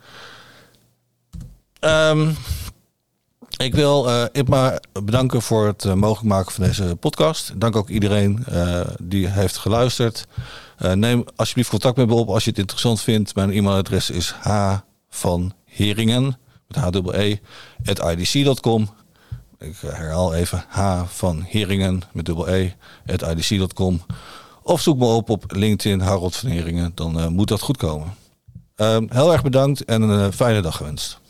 Um, 1.81 1.91
ehm, 1.91 2.31
ik 3.57 3.75
wil 3.75 4.09
uh, 4.09 4.25
Ipma 4.33 4.81
bedanken 4.93 5.43
voor 5.43 5.67
het 5.67 5.85
uh, 5.85 5.93
mogelijk 5.93 6.29
maken 6.29 6.53
van 6.53 6.65
deze 6.65 6.97
podcast. 7.01 7.61
Dank 7.61 7.77
ook 7.77 7.89
iedereen 7.89 8.45
die 9.03 9.29
heeft 9.29 9.57
geluisterd. 9.57 10.27
neem 10.95 11.25
alsjeblieft 11.37 11.71
contact 11.71 11.97
met 11.97 12.07
me 12.07 12.15
op 12.15 12.29
als 12.29 12.45
je 12.45 12.51
het 12.51 12.59
interessant 12.59 13.01
vindt. 13.01 13.35
Mijn 13.35 13.51
e-mailadres 13.51 14.11
is 14.11 14.31
h 14.31 14.75
van 15.11 15.53
Heringen 15.65 16.39
met 16.67 16.77
h 16.77 16.89
e 17.13 17.39
idc.com. 17.83 18.89
Ik 19.59 19.77
herhaal 19.81 20.35
even 20.35 20.65
H 20.69 21.03
van 21.07 21.43
Heringen 21.43 22.03
met 22.13 22.25
dubbel 22.25 22.49
E, 22.49 22.73
at 23.07 23.23
idc.com. 23.23 24.01
Of 24.63 24.81
zoek 24.81 24.99
me 24.99 25.05
op 25.05 25.31
op 25.31 25.45
LinkedIn, 25.49 26.01
Harold 26.01 26.37
van 26.37 26.51
Heringen. 26.51 26.93
Dan 26.95 27.19
uh, 27.19 27.27
moet 27.27 27.49
dat 27.49 27.61
goed 27.61 27.77
komen. 27.77 28.15
Uh, 28.77 28.97
heel 29.09 29.33
erg 29.33 29.43
bedankt 29.43 29.85
en 29.85 30.03
een 30.03 30.27
uh, 30.27 30.33
fijne 30.33 30.61
dag 30.61 30.77
gewenst. 30.77 31.21